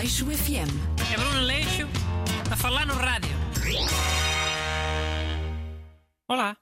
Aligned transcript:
Aleixo 0.00 0.24
FM. 0.24 0.72
É 1.12 1.16
Bruno 1.18 1.40
Leixo 1.42 1.86
a 2.50 2.56
falar 2.56 2.86
no 2.86 2.94
rádio. 2.94 3.36
Olá, 6.26 6.56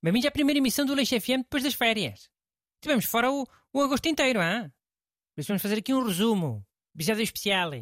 bem-vindos 0.00 0.28
à 0.28 0.30
primeira 0.30 0.58
emissão 0.58 0.86
do 0.86 0.94
Leixo 0.94 1.20
FM 1.20 1.42
depois 1.42 1.64
das 1.64 1.74
férias. 1.74 2.30
Tivemos 2.80 3.04
fora 3.04 3.32
o, 3.32 3.48
o 3.72 3.80
agosto 3.80 4.06
inteiro, 4.06 4.40
hein? 4.40 4.72
Por 5.34 5.40
isso 5.40 5.48
vamos 5.48 5.62
fazer 5.62 5.78
aqui 5.78 5.92
um 5.92 6.04
resumo, 6.04 6.64
episódio 6.94 7.24
especial. 7.24 7.72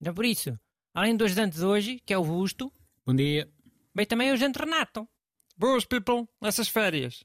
Então 0.00 0.14
por 0.14 0.24
isso, 0.24 0.56
além 0.94 1.16
do 1.16 1.24
ajudante 1.24 1.56
de 1.56 1.64
hoje, 1.64 2.00
que 2.06 2.14
é 2.14 2.18
o 2.18 2.22
Busto, 2.24 2.72
Bom 3.04 3.16
dia. 3.16 3.52
veio 3.92 4.06
também 4.06 4.30
o 4.30 4.34
ajudante 4.34 4.60
Renato. 4.60 5.08
Boas, 5.56 5.84
people, 5.84 6.28
essas 6.44 6.68
férias. 6.68 7.24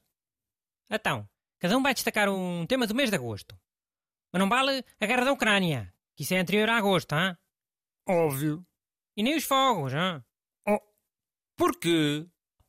Então, 0.90 1.28
cada 1.60 1.78
um 1.78 1.82
vai 1.82 1.94
destacar 1.94 2.28
um 2.28 2.66
tema 2.66 2.88
do 2.88 2.94
mês 2.96 3.08
de 3.08 3.14
agosto. 3.14 3.56
Mas 4.32 4.40
não 4.40 4.48
vale 4.48 4.84
a 4.98 5.06
guerra 5.06 5.26
da 5.26 5.32
Ucrânia, 5.32 5.93
que 6.16 6.22
isso 6.22 6.34
é 6.34 6.38
anterior 6.38 6.68
a 6.68 6.76
agosto, 6.76 7.14
hein? 7.14 7.36
Óbvio. 8.08 8.64
E 9.16 9.22
nem 9.22 9.36
os 9.36 9.44
fogos, 9.44 9.92
hein? 9.92 10.22
Porquê? 11.56 12.26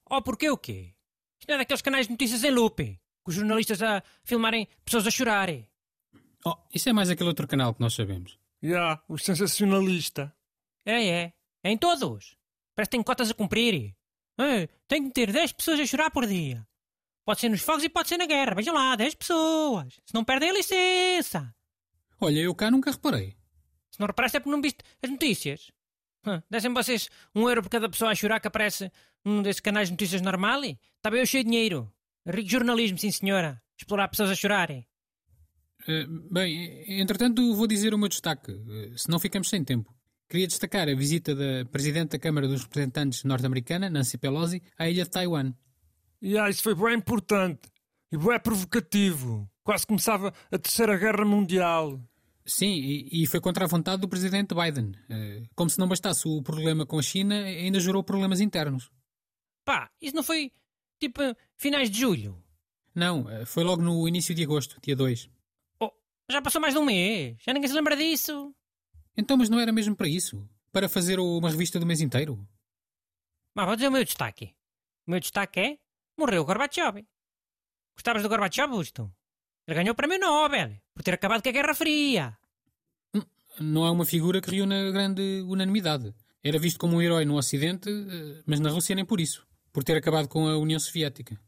Oh, 0.09 0.21
porquê 0.21 0.49
o 0.49 0.58
quê? 0.58 0.94
Isto 1.40 1.49
não 1.49 1.55
é 1.55 1.58
daqueles 1.59 1.81
canais 1.81 2.05
de 2.05 2.12
notícias 2.12 2.44
em 2.44 2.52
loop, 2.52 2.99
com 3.23 3.31
os 3.31 3.35
jornalistas 3.35 3.81
a 3.81 4.04
filmarem 4.23 4.68
pessoas 4.84 5.08
a 5.08 5.12
chorarem. 5.12 5.68
Oh, 6.45 6.55
isso 6.73 6.88
é 6.90 6.94
mais 6.94 7.09
aquele 7.09 7.30
outro 7.30 7.48
canal 7.48 7.73
que 7.73 7.81
nós 7.81 7.95
sabemos. 7.95 8.38
Já, 8.62 9.04
o 9.08 9.18
sensacionalista. 9.18 10.35
É, 10.85 11.07
é. 11.07 11.34
É 11.63 11.71
em 11.71 11.77
todos. 11.77 12.38
Parece 12.76 12.90
que 12.90 12.98
tem 12.98 13.04
cotas 13.04 13.32
a 13.32 13.34
cumprir. 13.34 13.96
É, 14.40 14.68
tem 14.88 15.05
que 15.05 15.13
ter 15.13 15.32
10 15.32 15.54
pessoas 15.54 15.80
a 15.80 15.85
chorar 15.85 16.12
por 16.12 16.27
dia. 16.27 16.68
Pode 17.26 17.40
ser 17.40 17.49
nos 17.49 17.62
fogos 17.62 17.84
e 17.84 17.90
pode 17.90 18.07
ser 18.07 18.18
na 18.18 18.27
guerra. 18.27 18.54
Vejam 18.54 18.76
lá, 18.76 18.96
10 18.96 19.16
pessoas. 19.16 19.99
Se 20.05 20.13
não 20.13 20.23
perdem 20.23 20.52
a 20.52 20.54
licença. 20.54 21.55
Olha, 22.26 22.40
eu 22.40 22.56
cá 22.56 22.72
nunca 22.72 22.90
reparei. 22.91 23.36
Se 23.91 23.99
não 23.99 24.08
reparaste 24.08 24.38
é 24.38 24.40
porque 24.40 24.52
não 24.52 24.62
viste 24.62 24.80
as 25.04 25.10
notícias. 25.12 25.72
Hã, 26.26 26.41
Dessem 26.49 26.74
vocês 26.74 27.08
um 27.36 27.48
euro 27.48 27.62
por 27.62 27.70
cada 27.70 27.88
pessoa 27.88 28.10
a 28.10 28.16
chorar 28.16 28.40
que 28.40 28.48
aparece 28.48 28.91
num 29.24 29.44
desses 29.44 29.60
canais 29.60 29.90
de 29.90 29.94
notícias 29.94 30.22
normal? 30.24 30.64
Está 30.64 31.12
bem 31.12 31.20
eu 31.20 31.26
cheio 31.27 31.44
de 31.44 31.52
dinheiro. 31.52 31.91
Rico 32.26 32.49
jornalismo, 32.49 32.98
sim 32.98 33.12
senhora. 33.12 33.62
Explorar 33.77 34.08
pessoas 34.08 34.32
a 34.32 34.36
chorarem. 34.36 34.88
Eh, 35.88 36.08
bem, 36.32 36.99
entretanto, 36.99 37.54
vou 37.54 37.68
dizer 37.68 37.94
o 37.94 37.98
meu 37.98 38.10
destaque, 38.10 38.52
eh, 38.52 38.94
senão 38.98 39.20
ficamos 39.20 39.48
sem 39.48 39.64
tempo. 39.64 39.94
Queria 40.27 40.48
destacar 40.48 40.90
a 40.90 40.96
visita 40.96 41.36
da 41.36 41.64
Presidente 41.71 42.14
da 42.14 42.20
Câmara 42.20 42.48
dos 42.48 42.64
Representantes 42.64 43.24
norte-americana, 43.24 43.88
Nancy 43.88 44.18
Pelosi, 44.18 44.64
à 44.80 44.90
ilha 44.90 45.04
de 45.04 45.12
Taiwan. 45.12 45.54
Já, 46.20 46.49
isso 46.49 46.64
foi 46.64 46.74
bem 46.74 46.96
importante. 46.96 47.70
E 48.12 48.18
bem 48.18 48.40
provocativo. 48.40 49.48
Quase 49.64 49.86
começava 49.86 50.34
a 50.52 50.58
Terceira 50.58 50.98
Guerra 50.98 51.24
Mundial. 51.24 52.02
Sim, 52.46 52.74
e, 52.74 53.24
e 53.24 53.27
foi 53.27 53.41
contra 53.41 53.65
a 53.65 53.68
vontade 53.68 54.01
do 54.01 54.07
Presidente 54.07 54.54
Biden. 54.54 54.91
Eh, 55.10 55.43
como 55.55 55.70
se 55.70 55.79
não 55.79 55.88
bastasse 55.88 56.27
o 56.27 56.43
problema 56.43 56.85
com 56.85 56.99
a 56.99 57.02
China, 57.02 57.35
ainda 57.35 57.79
gerou 57.79 58.04
problemas 58.04 58.40
internos. 58.40 58.91
Pá, 59.63 59.90
isso 59.99 60.15
não 60.15 60.21
foi 60.21 60.52
tipo 60.99 61.21
finais 61.57 61.90
de 61.90 61.99
julho? 61.99 62.41
Não, 62.93 63.27
eh, 63.29 63.46
foi 63.46 63.63
logo 63.63 63.82
no 63.82 64.07
início 64.07 64.35
de 64.35 64.44
agosto, 64.44 64.79
dia 64.79 64.96
2. 64.96 65.28
Oh, 65.79 65.91
já 66.29 66.40
passou 66.40 66.62
mais 66.62 66.75
de 66.75 66.79
um 66.79 66.85
mês. 66.85 67.38
Já 67.41 67.52
ninguém 67.52 67.68
se 67.68 67.74
lembra 67.74 67.97
disso. 67.97 68.56
Então, 69.18 69.38
mas 69.38 69.50
não 69.50 69.59
era 69.59 69.72
mesmo 69.72 69.96
para 69.96 70.07
isso? 70.07 70.47
Para 70.72 70.88
fazer 70.88 71.19
uma 71.19 71.50
revista 71.50 71.80
do 71.80 71.85
mês 71.85 72.00
inteiro? 72.00 72.47
Mas 73.56 73.66
vou 73.66 73.75
dizer 73.75 73.88
o 73.88 73.91
meu 73.91 74.03
destaque. 74.03 74.53
O 75.07 75.12
meu 75.12 75.19
destaque 75.19 75.59
é... 75.59 75.80
Morreu 76.18 76.44
o 76.44 76.46
Gorbachev. 76.46 77.06
Gostavas 77.96 78.22
do 78.22 78.30
Gorbachev, 78.30 78.69
Busto? 78.69 79.12
Ele 79.68 79.75
ganhou 79.75 79.94
o 79.94 79.96
prémio 79.96 80.19
Nobel 80.19 80.78
por 80.94 81.03
ter 81.03 81.13
acabado 81.13 81.41
com 81.41 81.50
a 81.50 81.52
Guerra 81.52 81.74
Fria. 81.74 82.38
Não 83.59 83.85
é 83.85 83.91
uma 83.91 84.06
figura 84.06 84.41
que 84.41 84.52
reúne 84.52 84.91
grande 84.91 85.44
unanimidade. 85.47 86.13
Era 86.44 86.59
visto 86.59 86.80
como 86.80 86.98
um 86.98 87.02
herói 87.02 87.26
no 87.26 87.38
Ocidente, 87.38 87.90
eh, 87.90 88.44
mas 88.46 88.59
na 88.59 88.70
Rússia 88.70 88.96
nem 88.96 89.06
por 89.06 89.20
isso. 89.20 89.48
Por 89.74 89.84
ter 89.84 89.98
acabado 89.98 90.28
com 90.28 90.48
a 90.48 90.58
União 90.58 90.80
Soviética. 90.80 91.40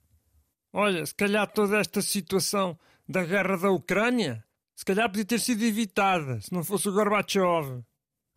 Olha, 0.73 1.05
se 1.05 1.13
calhar 1.13 1.51
toda 1.51 1.79
esta 1.79 2.01
situação 2.01 2.78
da 3.07 3.23
guerra 3.23 3.57
da 3.57 3.72
Ucrânia, 3.72 4.44
se 4.75 4.84
calhar 4.84 5.09
podia 5.09 5.25
ter 5.25 5.39
sido 5.39 5.63
evitada 5.63 6.41
se 6.41 6.51
não 6.51 6.63
fosse 6.63 6.89
o 6.89 6.94
Gorbachev. 6.94 7.84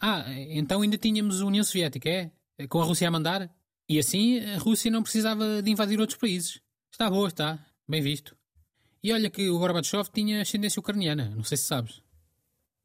Ah, 0.01 0.25
então 0.49 0.83
ainda 0.83 0.99
tínhamos 0.99 1.41
a 1.41 1.47
União 1.47 1.65
Soviética, 1.65 2.09
é? 2.09 2.31
Com 2.69 2.81
a 2.81 2.85
Rússia 2.85 3.09
a 3.09 3.11
mandar? 3.11 3.51
E 3.89 3.99
assim 3.99 4.41
a 4.41 4.59
Rússia 4.59 4.91
não 4.91 5.03
precisava 5.03 5.63
de 5.63 5.71
invadir 5.71 6.01
outros 6.01 6.19
países. 6.19 6.61
Está 6.93 7.09
boa, 7.09 7.29
está. 7.29 7.59
Bem 7.89 8.03
visto. 8.03 8.37
E 9.03 9.13
olha 9.13 9.31
que 9.31 9.49
o 9.49 9.59
Gorbachev 9.59 10.09
tinha 10.13 10.43
ascendência 10.43 10.81
ucraniana, 10.81 11.31
não 11.31 11.43
sei 11.43 11.57
se 11.57 11.65
sabes. 11.65 12.03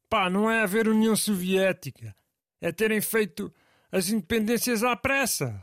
Pá, 0.09 0.29
não 0.29 0.49
é 0.49 0.61
haver 0.61 0.87
União 0.87 1.15
Soviética. 1.15 2.15
É 2.61 2.71
terem 2.71 3.01
feito 3.01 3.53
as 3.91 4.09
independências 4.09 4.83
à 4.83 4.95
pressa. 4.95 5.61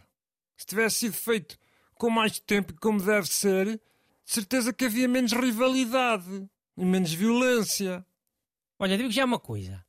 Se 0.56 0.66
tivesse 0.66 0.96
sido 0.96 1.14
feito 1.14 1.58
com 1.94 2.10
mais 2.10 2.38
tempo 2.38 2.72
e 2.72 2.76
como 2.76 3.02
deve 3.02 3.26
ser, 3.28 3.66
de 3.66 3.80
certeza 4.24 4.72
que 4.72 4.84
havia 4.84 5.08
menos 5.08 5.32
rivalidade 5.32 6.48
e 6.76 6.84
menos 6.84 7.12
violência. 7.12 8.04
Olha, 8.78 8.96
digo 8.96 9.10
já 9.10 9.24
uma 9.24 9.38
coisa. 9.38 9.84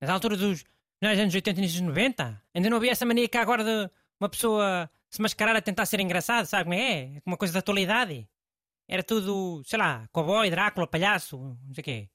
Nas 0.00 0.10
alturas 0.10 0.38
dos 0.38 0.64
nos 1.00 1.18
anos 1.18 1.34
80 1.34 1.60
e 1.60 1.66
dos 1.66 1.80
90, 1.80 2.42
ainda 2.54 2.70
não 2.70 2.76
havia 2.78 2.92
essa 2.92 3.04
mania 3.04 3.28
cá 3.28 3.42
agora 3.42 3.62
de 3.62 3.90
uma 4.18 4.28
pessoa 4.28 4.88
se 5.10 5.20
mascarar 5.20 5.54
a 5.54 5.60
tentar 5.60 5.86
ser 5.86 6.00
engraçado, 6.00 6.46
sabe 6.46 6.64
como 6.64 6.74
é? 6.74 7.20
Uma 7.26 7.36
coisa 7.36 7.52
da 7.52 7.58
atualidade. 7.58 8.26
Era 8.88 9.02
tudo, 9.02 9.62
sei 9.64 9.78
lá, 9.78 10.06
cowboy, 10.12 10.50
Drácula, 10.50 10.86
palhaço, 10.86 11.38
não 11.38 11.74
sei 11.74 11.82
o 11.82 11.84
quê. 11.84 12.10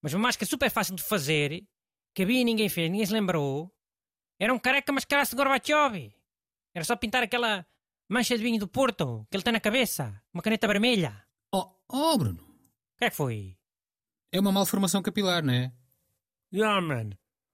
Mas 0.00 0.14
uma 0.14 0.22
máscara 0.22 0.48
super 0.48 0.70
fácil 0.70 0.94
de 0.94 1.02
fazer, 1.02 1.66
que 2.14 2.22
havia 2.22 2.40
e 2.40 2.44
ninguém 2.44 2.68
fez, 2.68 2.90
ninguém 2.90 3.06
se 3.06 3.12
lembrou, 3.12 3.72
era 4.38 4.54
um 4.54 4.58
careca 4.58 4.92
mascarar-se 4.92 5.34
de 5.34 5.36
Gorbachev. 5.36 6.14
Era 6.72 6.84
só 6.84 6.94
pintar 6.94 7.22
aquela 7.22 7.66
mancha 8.08 8.36
de 8.36 8.42
vinho 8.42 8.60
do 8.60 8.68
Porto 8.68 9.26
que 9.28 9.36
ele 9.36 9.42
tem 9.42 9.52
na 9.52 9.60
cabeça, 9.60 10.22
uma 10.32 10.42
caneta 10.42 10.68
vermelha. 10.68 11.24
Oh, 11.52 11.68
oh 11.88 12.16
Bruno. 12.16 12.40
O 12.40 12.98
que 12.98 13.04
é 13.04 13.10
que 13.10 13.16
foi? 13.16 13.58
É 14.30 14.38
uma 14.38 14.52
malformação 14.52 15.02
capilar, 15.02 15.42
não 15.42 15.52
é? 15.52 15.72
Ya, 16.52 16.80
man. 16.80 17.10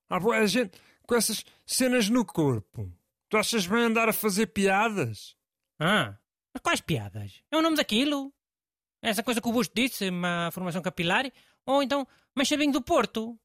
Há 0.09 0.21
boa 0.21 0.47
gente 0.47 0.79
com 1.07 1.15
essas 1.15 1.45
cenas 1.67 2.09
no 2.09 2.25
corpo. 2.25 2.93
Tu 3.29 3.37
achas 3.37 3.67
bem 3.67 3.85
andar 3.85 4.09
a 4.09 4.13
fazer 4.13 4.49
piadas? 4.49 5.37
Ah, 5.79 6.17
mas 6.55 6.63
quais 6.63 6.81
piadas? 6.81 7.43
É 7.51 7.57
o 7.57 7.63
nome 7.63 7.77
daquilo? 7.77 8.33
Essa 9.03 9.23
coisa 9.23 9.41
que 9.41 9.49
o 9.49 9.53
Busto 9.53 9.75
disse, 9.75 10.09
uma 10.09 10.51
formação 10.53 10.81
capilar? 10.81 11.31
Ou 11.67 11.83
então, 11.83 12.07
manchabinho 12.35 12.73
do 12.73 12.81
Porto? 12.81 13.39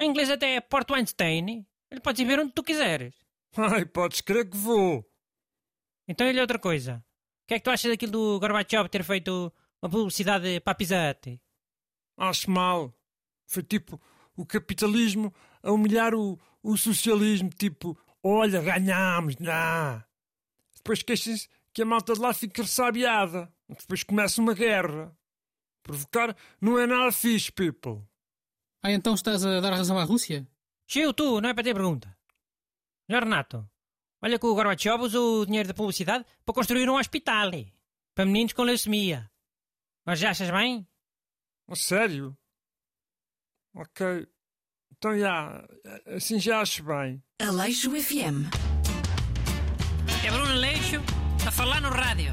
Em 0.00 0.10
inglês 0.10 0.28
até 0.28 0.56
é 0.56 0.60
Porto 0.60 0.92
Einstein. 0.92 1.64
Ele 1.90 2.00
pode 2.00 2.24
ver 2.24 2.40
onde 2.40 2.52
tu 2.52 2.62
quiseres. 2.62 3.14
Ai, 3.56 3.86
podes 3.86 4.20
crer 4.20 4.50
que 4.50 4.56
vou. 4.56 5.08
Então 6.06 6.26
olha 6.26 6.42
outra 6.42 6.58
coisa. 6.58 6.96
O 7.44 7.46
que 7.46 7.54
é 7.54 7.58
que 7.58 7.64
tu 7.64 7.70
achas 7.70 7.90
daquilo 7.90 8.12
do 8.12 8.40
Gorbachev 8.40 8.88
ter 8.88 9.04
feito 9.04 9.52
uma 9.80 9.90
publicidade 9.90 10.60
para 10.60 10.72
a 10.72 10.74
Pisate? 10.74 11.40
Acho 12.16 12.50
mal. 12.50 12.92
Foi 13.46 13.62
tipo 13.62 14.00
o 14.36 14.44
capitalismo 14.44 15.32
a 15.62 15.72
humilhar 15.72 16.14
o, 16.14 16.38
o 16.62 16.76
socialismo. 16.76 17.50
Tipo, 17.50 17.98
olha, 18.22 18.60
ganhámos, 18.60 19.36
não. 19.36 20.02
Depois 20.76 21.02
queixem-se 21.02 21.48
que 21.78 21.82
a 21.82 21.86
malta 21.86 22.12
de 22.12 22.18
lá 22.18 22.34
fica 22.34 22.62
ressabiada. 22.62 23.54
Depois 23.68 24.02
começa 24.02 24.40
uma 24.40 24.52
guerra. 24.52 25.16
Provocar 25.84 26.36
não 26.60 26.76
é 26.76 26.88
nada 26.88 27.12
fixe, 27.12 27.52
people. 27.52 28.04
Ah, 28.82 28.90
então 28.90 29.14
estás 29.14 29.46
a 29.46 29.60
dar 29.60 29.72
razão 29.72 29.96
à 29.96 30.02
Rússia? 30.02 30.44
Chiu, 30.88 31.14
tu, 31.14 31.40
não 31.40 31.50
é 31.50 31.54
para 31.54 31.62
ter 31.62 31.74
pergunta. 31.74 32.18
Já, 33.08 33.20
Renato, 33.20 33.64
olha 34.20 34.40
que 34.40 34.46
o 34.46 34.54
Gorbachev 34.56 35.04
usou 35.04 35.42
o 35.42 35.46
dinheiro 35.46 35.68
da 35.68 35.74
publicidade 35.74 36.24
para 36.44 36.52
construir 36.52 36.90
um 36.90 36.98
hospital 36.98 37.52
para 38.12 38.26
meninos 38.26 38.54
com 38.54 38.62
leucemia. 38.64 39.30
Mas 40.04 40.18
já 40.18 40.30
achas 40.30 40.50
bem? 40.50 40.84
A 41.68 41.76
sério? 41.76 42.36
Ok. 43.72 44.26
Então 44.96 45.16
já, 45.16 45.64
assim 46.06 46.40
já 46.40 46.60
acho 46.60 46.82
bem. 46.82 47.22
Aleixo 47.40 47.92
FM. 47.92 48.50
É 50.26 50.30
Bruno 50.32 50.54
Leixo 50.54 51.17
a 51.48 51.50
falar 51.50 51.80
no 51.80 51.88
rádio. 51.88 52.30